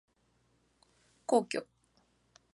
[1.27, 1.61] 皇居